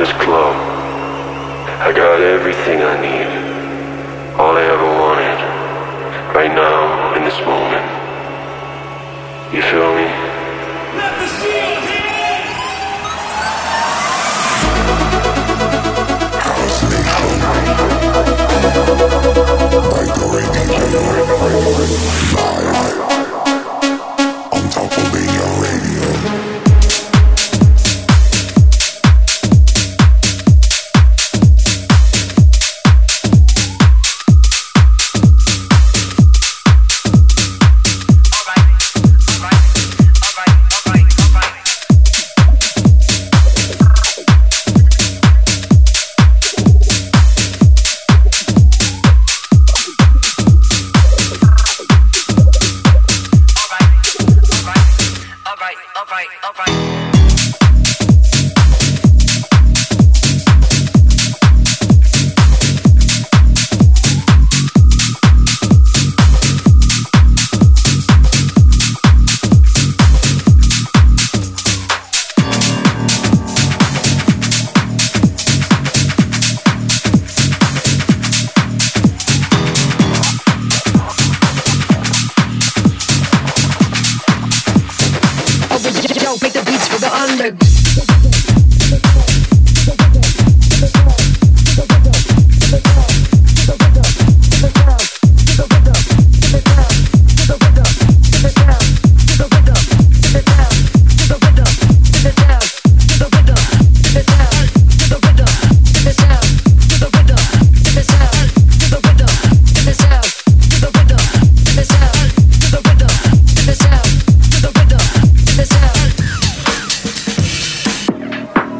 [0.00, 0.56] this club.
[1.84, 3.28] I got everything I need.
[4.40, 5.38] All I ever wanted.
[6.34, 7.84] Right now, in this moment.
[9.52, 10.08] You feel me?
[10.96, 11.80] Let the seal
[16.48, 17.36] House Nation.
[19.92, 20.74] By the radio.
[22.40, 22.96] Live.
[24.56, 26.49] On Top Albania Radio.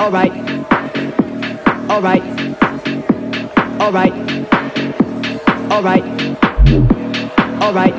[0.01, 0.33] All right.
[1.91, 2.23] All right.
[3.78, 4.12] All right.
[5.71, 6.03] All right.
[7.61, 7.93] All right.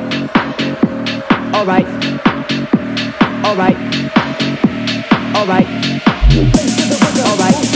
[1.54, 1.86] All right.
[3.44, 3.76] All right.
[5.36, 5.66] All right.
[7.24, 7.71] All right.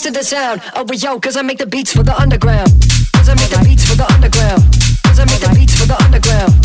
[0.00, 2.70] used to the sound of oh, yo, cause I make the beats for the underground.
[3.12, 4.62] Cause I make the beats for the underground.
[5.04, 6.59] Cause I make the beats for the underground.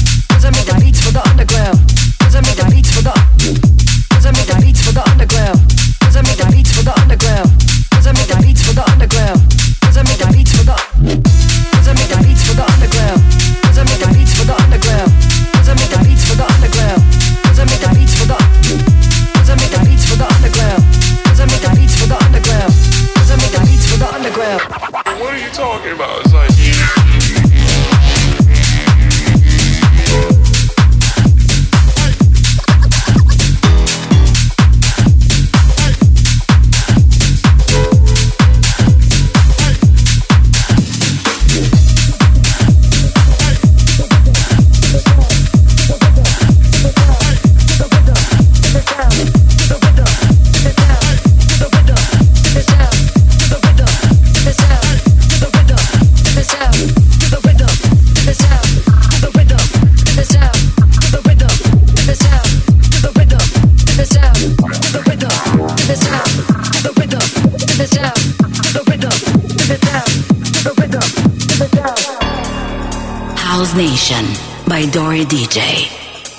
[73.75, 74.23] Nation
[74.69, 75.91] by Dori DJ.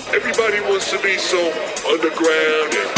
[0.08, 1.36] Everybody wants to be so
[1.86, 2.88] underground and,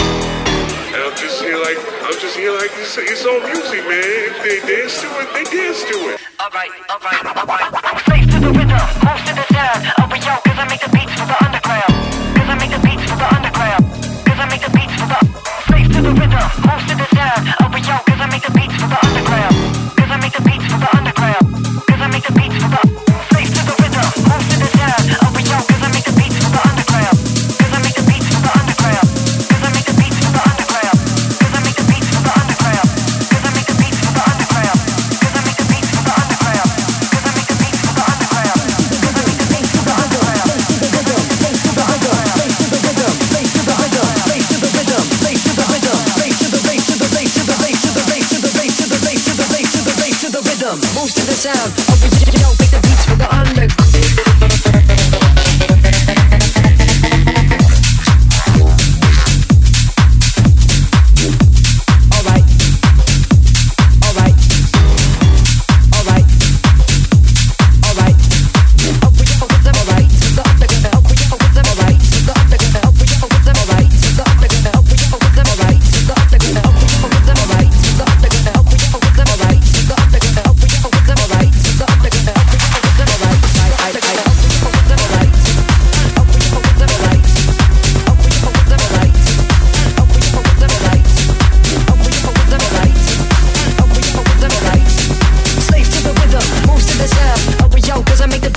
[0.94, 3.98] and I'm just here like I'm just here like it's, it's all music, man.
[3.98, 6.20] If they dance to it, they dance to it.
[6.40, 8.00] Alright, alright, alright.
[8.02, 9.47] Face to the rhythm, most to the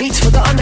[0.01, 0.60] beats for the under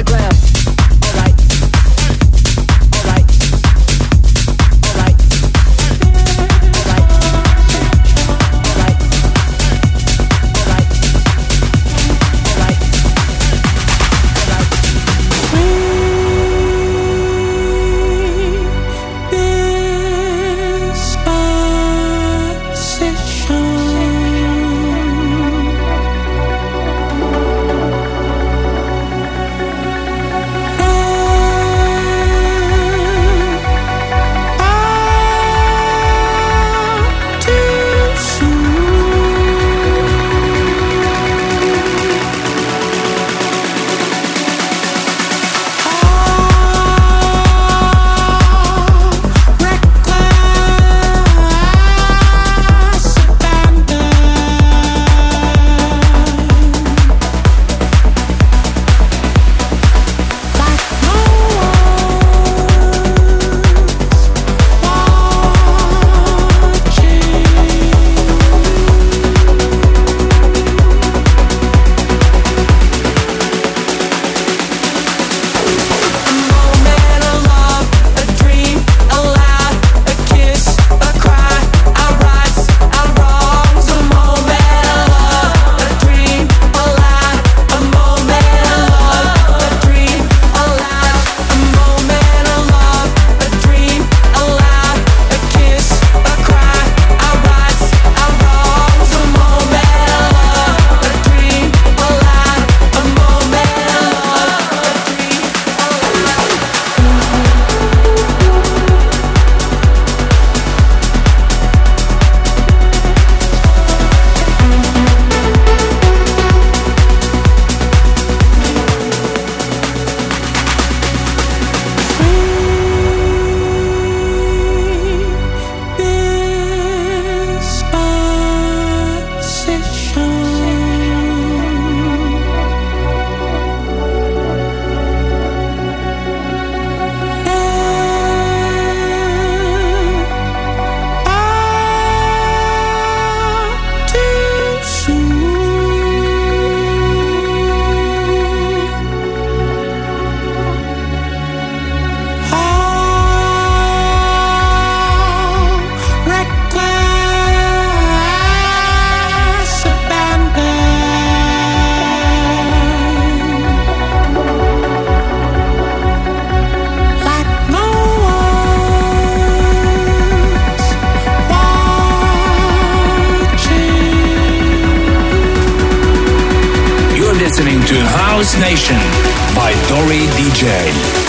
[180.59, 180.67] DJ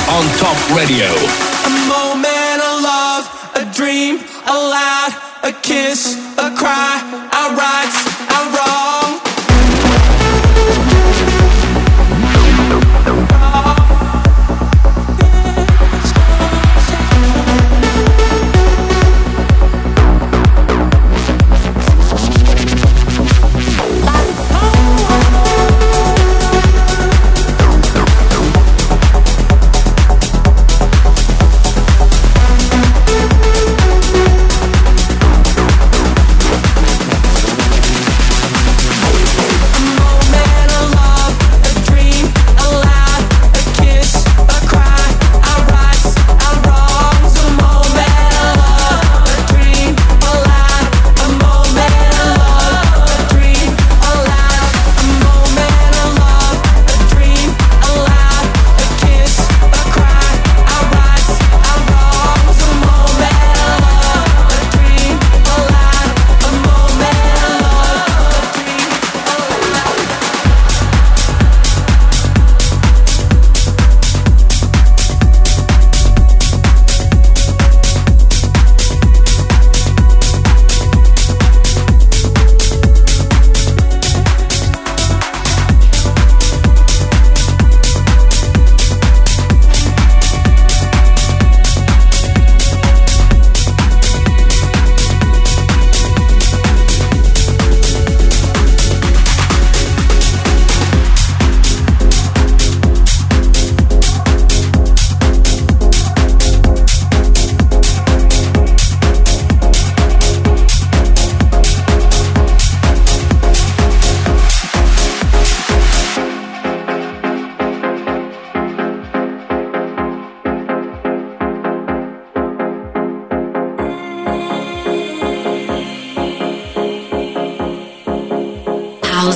[0.09, 1.90] on Top Radio.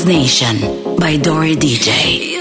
[0.06, 2.33] Nation by Dori DJ.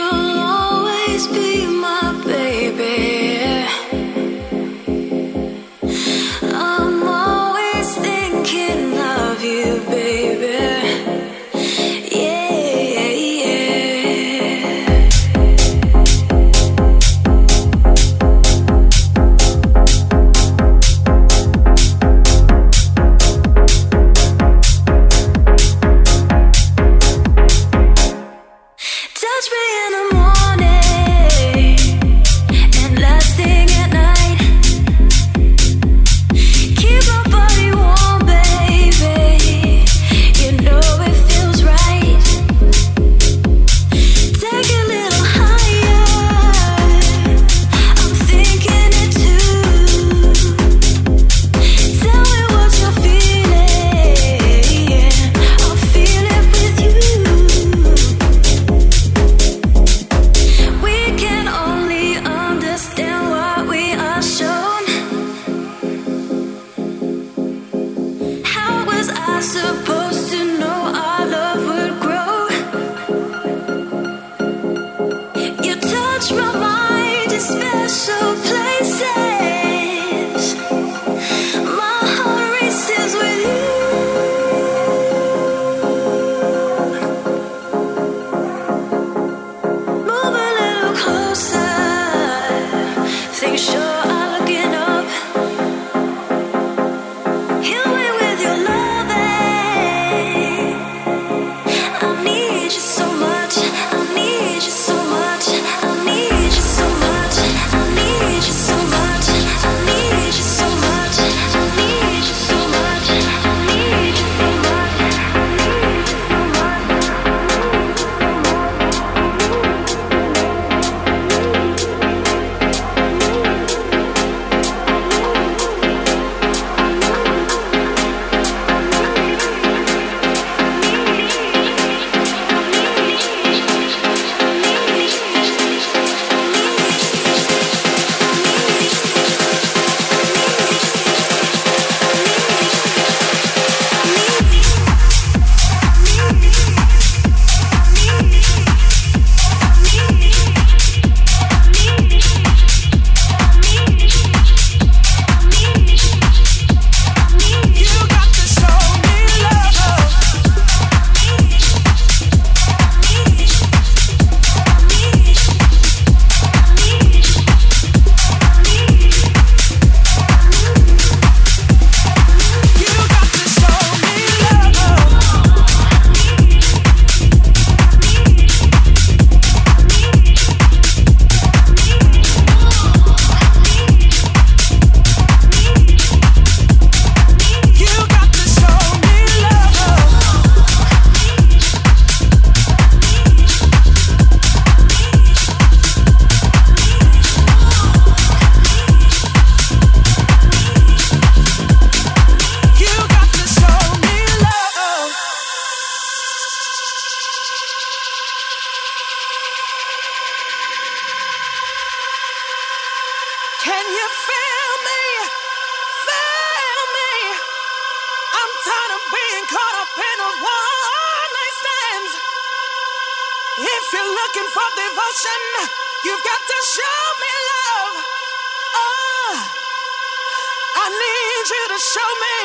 [231.91, 232.37] show me.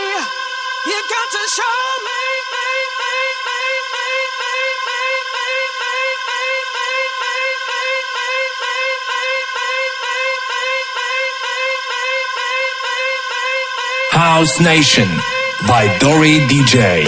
[0.90, 2.18] You got to show me.
[14.38, 15.08] House Nation
[15.66, 17.04] by Dori DJ.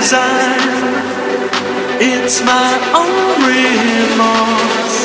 [0.00, 0.60] Design.
[2.00, 5.00] It's my own remorse.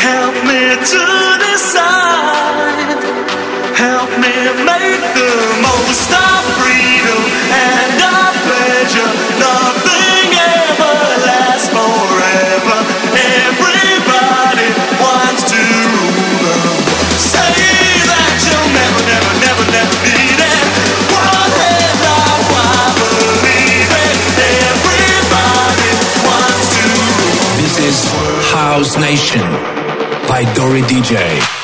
[0.00, 1.04] Help me to
[1.44, 3.02] decide.
[3.76, 5.34] Help me make the
[5.68, 6.43] most of
[29.24, 29.40] Nation
[30.28, 31.63] by Dori DJ.